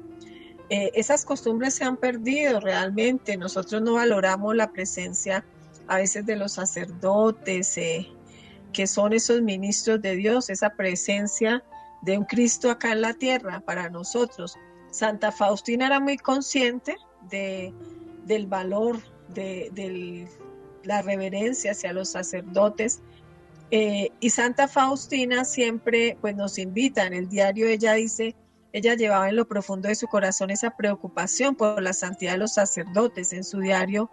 [0.71, 3.37] Eh, esas costumbres se han perdido realmente.
[3.37, 5.45] Nosotros no valoramos la presencia
[5.89, 8.07] a veces de los sacerdotes, eh,
[8.73, 11.65] que son esos ministros de Dios, esa presencia
[12.05, 14.57] de un Cristo acá en la tierra para nosotros.
[14.91, 16.97] Santa Faustina era muy consciente
[17.31, 17.73] de,
[18.27, 18.99] del valor,
[19.29, 20.29] de, del-
[20.85, 23.01] la reverencia hacia los sacerdotes.
[23.71, 28.37] Eh, y Santa Faustina siempre pues, nos invita, en el diario ella dice,
[28.73, 32.55] ella llevaba en lo profundo de su corazón esa preocupación por la santidad de los
[32.55, 33.33] sacerdotes.
[33.33, 34.11] En su diario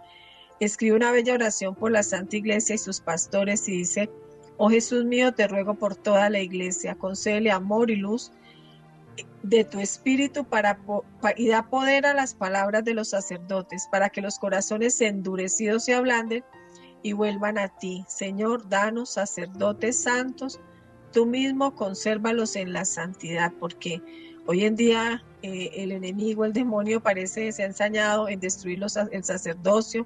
[0.60, 4.10] escribe una bella oración por la Santa Iglesia y sus pastores y dice,
[4.64, 8.32] Oh Jesús mío, te ruego por toda la iglesia, concédele amor y luz
[9.42, 10.78] de tu espíritu para,
[11.36, 15.96] y da poder a las palabras de los sacerdotes para que los corazones endurecidos se
[15.96, 16.44] ablanden
[17.02, 18.06] y vuelvan a ti.
[18.08, 20.60] Señor, danos sacerdotes santos,
[21.12, 24.00] tú mismo consérvalos en la santidad, porque
[24.46, 28.96] hoy en día eh, el enemigo, el demonio, parece se ha ensañado en destruir los,
[28.96, 30.06] el sacerdocio,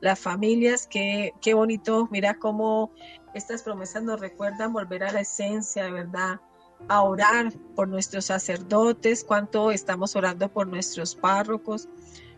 [0.00, 2.92] las familias, qué, qué bonito, mira cómo
[3.34, 6.40] estas promesas nos recuerdan volver a la esencia, de verdad,
[6.88, 11.88] a orar por nuestros sacerdotes, cuánto estamos orando por nuestros párrocos,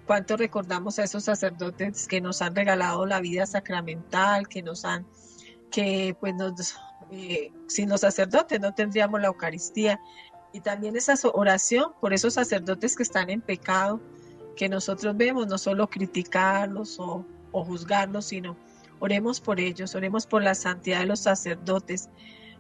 [0.06, 5.06] cuánto recordamos a esos sacerdotes que nos han regalado la vida sacramental, que nos han,
[5.70, 6.76] que pues nos,
[7.10, 10.00] eh, sin los sacerdotes no tendríamos la Eucaristía.
[10.52, 14.00] Y también esa oración por esos sacerdotes que están en pecado,
[14.56, 18.56] que nosotros vemos, no solo criticarlos o juzgarlos, sino
[19.00, 22.08] oremos por ellos, oremos por la santidad de los sacerdotes,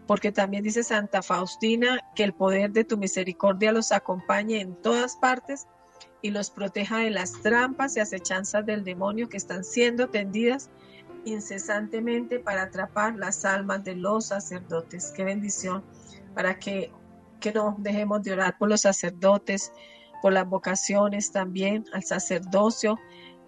[0.06, 5.16] porque también dice Santa Faustina que el poder de tu misericordia los acompañe en todas
[5.16, 5.68] partes
[6.22, 10.70] y los proteja de las trampas y acechanzas del demonio que están siendo tendidas
[11.24, 15.12] incesantemente para atrapar las almas de los sacerdotes.
[15.14, 15.84] Qué bendición
[16.34, 16.92] para que,
[17.40, 19.72] que no dejemos de orar por los sacerdotes,
[20.22, 22.98] por las vocaciones también al sacerdocio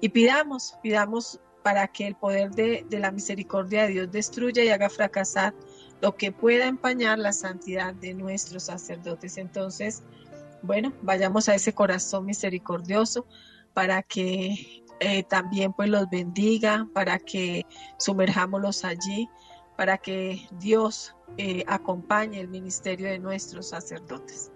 [0.01, 4.69] y pidamos, pidamos para que el poder de, de la misericordia de Dios destruya y
[4.69, 5.55] haga fracasar
[6.01, 9.39] lo que pueda empañar la santidad de nuestros sacerdotes.
[9.39, 10.03] Entonces,
[10.63, 13.27] bueno, vayamos a ese corazón misericordioso
[13.73, 17.67] para que eh, también pues los bendiga, para que
[17.99, 19.29] sumerjámoslos allí,
[19.77, 24.51] para que Dios eh, acompañe el ministerio de nuestros sacerdotes.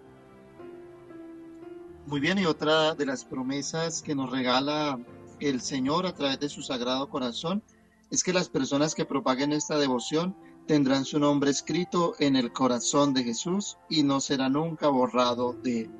[2.07, 5.01] Muy bien, y otra de las promesas que nos regala
[5.41, 7.63] el Señor a través de su Sagrado Corazón
[8.11, 13.15] es que las personas que propaguen esta devoción tendrán su nombre escrito en el corazón
[13.15, 15.91] de Jesús y no será nunca borrado de él.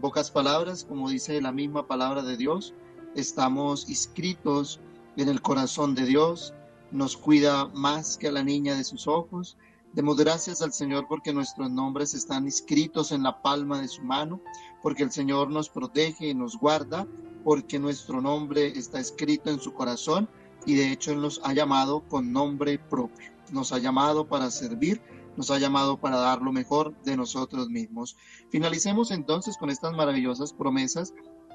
[0.00, 2.74] Pocas palabras, como dice la misma palabra de Dios,
[3.14, 4.80] estamos inscritos
[5.16, 6.54] en el corazón de Dios,
[6.90, 9.56] nos cuida más que a la niña de sus ojos,
[9.92, 14.40] Demos gracias al Señor porque nuestros nombres están inscritos en la palma de su mano,
[14.82, 17.06] porque el Señor nos protege y nos guarda,
[17.42, 20.28] porque nuestro nombre está escrito en su corazón
[20.66, 23.30] y de hecho Él nos ha llamado con nombre propio.
[23.50, 25.00] Nos ha llamado para servir,
[25.36, 28.16] nos ha llamado para dar lo mejor de nosotros mismos.
[28.50, 31.14] Finalicemos entonces con estas maravillosas promesas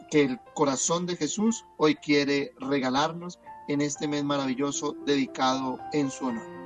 [0.09, 6.25] que el corazón de Jesús hoy quiere regalarnos en este mes maravilloso dedicado en su
[6.25, 6.56] honor.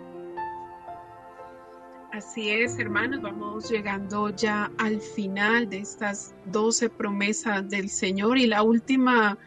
[2.12, 8.47] Así es, hermanos, vamos llegando ya al final de estas doce promesas del Señor y
[8.47, 9.38] la última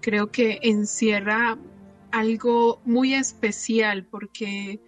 [0.00, 1.56] creo que encierra
[2.10, 4.80] algo muy especial porque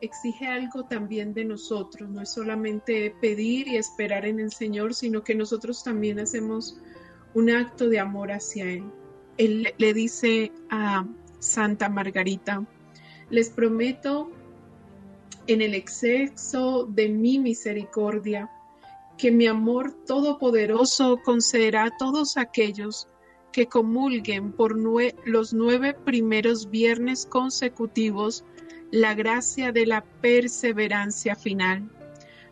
[0.00, 5.24] exige algo también de nosotros, no es solamente pedir y esperar en el Señor, sino
[5.24, 6.80] que nosotros también hacemos
[7.34, 8.84] un acto de amor hacia Él.
[9.38, 11.04] Él le dice a
[11.40, 12.64] Santa Margarita,
[13.28, 14.30] les prometo
[15.46, 18.50] en el exceso de mi misericordia,
[19.16, 23.08] que mi amor todopoderoso concederá a todos aquellos
[23.52, 24.76] que comulguen por
[25.24, 28.44] los nueve primeros viernes consecutivos
[28.90, 31.90] la gracia de la perseverancia final.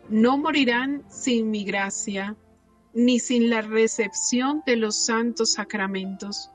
[0.09, 2.35] No morirán sin mi gracia,
[2.93, 6.49] ni sin la recepción de los santos sacramentos.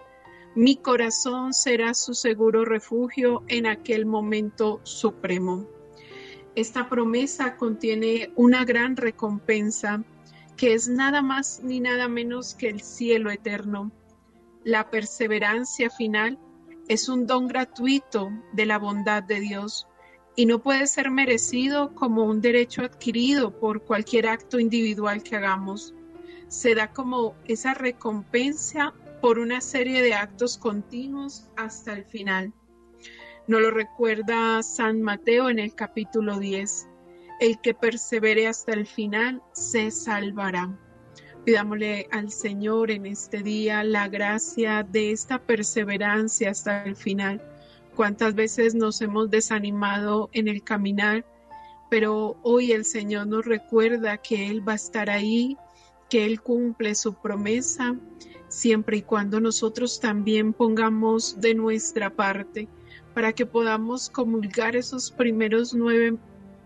[0.57, 5.69] Mi corazón será su seguro refugio en aquel momento supremo.
[6.57, 10.03] Esta promesa contiene una gran recompensa
[10.57, 13.91] que es nada más ni nada menos que el cielo eterno.
[14.65, 16.39] La perseverancia final
[16.89, 19.87] es un don gratuito de la bondad de Dios
[20.37, 25.95] y no puede ser merecido como un derecho adquirido por cualquier acto individual que hagamos.
[26.49, 32.53] Se da como esa recompensa por una serie de actos continuos hasta el final.
[33.47, 36.87] Nos lo recuerda San Mateo en el capítulo 10.
[37.41, 40.79] El que persevere hasta el final se salvará.
[41.45, 47.43] Pidámosle al Señor en este día la gracia de esta perseverancia hasta el final.
[47.97, 51.25] Cuántas veces nos hemos desanimado en el caminar,
[51.89, 55.57] pero hoy el Señor nos recuerda que Él va a estar ahí,
[56.09, 57.97] que Él cumple su promesa,
[58.49, 62.69] siempre y cuando nosotros también pongamos de nuestra parte
[63.15, 66.17] para que podamos comulgar esos primeros nueve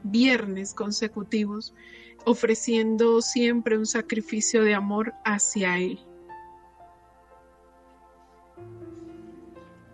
[0.03, 1.75] viernes consecutivos,
[2.27, 5.99] ofreciendo siempre un sacrificio de amor hacia Él.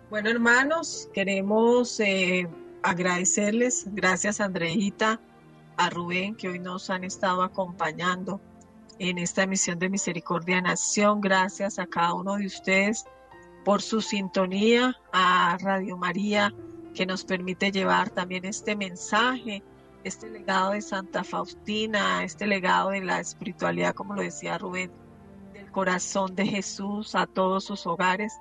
[0.09, 2.47] Bueno, hermanos, queremos eh,
[2.83, 5.21] agradecerles, gracias Andreita,
[5.77, 8.41] a Rubén, que hoy nos han estado acompañando
[8.99, 11.21] en esta misión de Misericordia Nación.
[11.21, 13.05] Gracias a cada uno de ustedes
[13.63, 16.53] por su sintonía, a Radio María,
[16.93, 19.63] que nos permite llevar también este mensaje,
[20.03, 24.91] este legado de Santa Faustina, este legado de la espiritualidad, como lo decía Rubén,
[25.53, 28.33] del corazón de Jesús a todos sus hogares.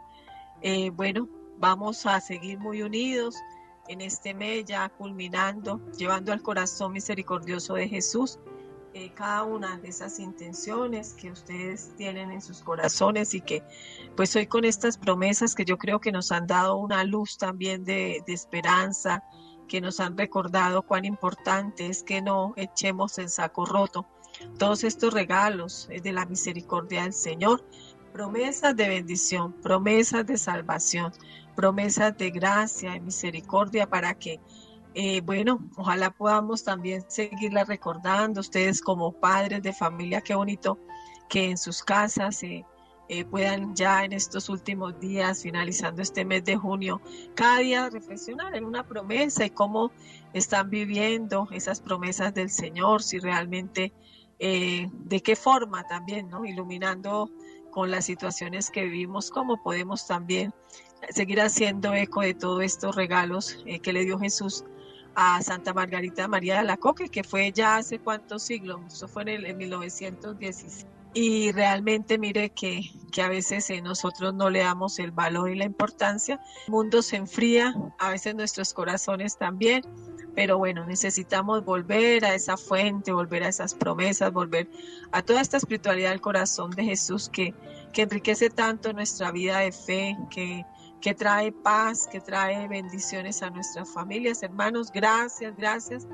[0.62, 3.36] Eh, bueno, vamos a seguir muy unidos
[3.88, 8.38] en este mes ya culminando, llevando al corazón misericordioso de Jesús
[8.94, 13.62] eh, cada una de esas intenciones que ustedes tienen en sus corazones y que
[14.16, 17.84] pues hoy con estas promesas que yo creo que nos han dado una luz también
[17.84, 19.22] de, de esperanza,
[19.68, 24.06] que nos han recordado cuán importante es que no echemos en saco roto
[24.58, 27.64] todos estos regalos eh, de la misericordia del Señor,
[28.12, 31.12] promesas de bendición, promesas de salvación,
[31.54, 34.40] promesas de gracia y misericordia para que
[34.94, 40.78] eh, bueno, ojalá podamos también seguirla recordando, ustedes como padres de familia, qué bonito
[41.28, 42.64] que en sus casas eh,
[43.08, 47.00] eh, puedan ya en estos últimos días, finalizando este mes de junio,
[47.34, 49.92] cada día reflexionar en una promesa y cómo
[50.32, 53.92] están viviendo esas promesas del Señor, si realmente,
[54.38, 56.46] de qué forma también, ¿no?
[56.46, 57.30] Iluminando
[57.70, 60.54] con las situaciones que vivimos, cómo podemos también
[61.10, 64.64] seguir haciendo eco de todos estos regalos que le dio Jesús
[65.14, 69.22] a Santa Margarita María de la Coque, que fue ya hace cuántos siglos, eso fue
[69.22, 70.86] en, el, en 1916.
[71.12, 75.56] Y realmente mire que, que a veces eh, nosotros no le damos el valor y
[75.56, 76.40] la importancia.
[76.66, 79.82] El mundo se enfría, a veces nuestros corazones también,
[80.36, 84.68] pero bueno, necesitamos volver a esa fuente, volver a esas promesas, volver
[85.10, 87.54] a toda esta espiritualidad del corazón de Jesús que,
[87.92, 90.64] que enriquece tanto nuestra vida de fe, que,
[91.00, 94.42] que trae paz, que trae bendiciones a nuestras familias.
[94.42, 96.06] Hermanos, gracias, gracias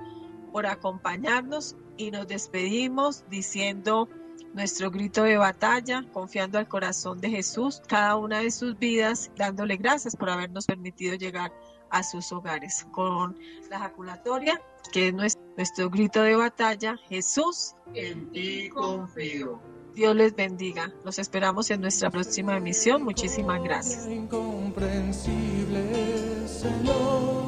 [0.53, 4.09] por acompañarnos y nos despedimos diciendo
[4.55, 9.77] nuestro grito de batalla, confiando al corazón de Jesús, cada una de sus vidas, dándole
[9.77, 11.53] gracias por habernos permitido llegar
[11.91, 12.87] a sus hogares.
[12.91, 13.39] Con
[13.71, 14.61] la jaculatoria,
[14.93, 19.61] que es nues- nuestro grito de batalla, Jesús, En ti confío.
[19.97, 20.93] Dios les bendiga.
[21.07, 23.03] Los esperamos en nuestra próxima emisión.
[23.03, 24.07] Muchísimas gracias.
[24.07, 27.47] Incomprensible, Señor.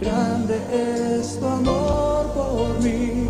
[0.00, 3.28] Grande es tu amor por mí.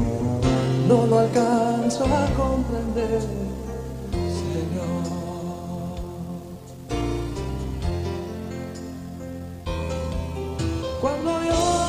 [0.89, 3.21] No lo alcanzo a comprender,
[4.41, 5.03] Señor.
[11.03, 11.86] Cuando yo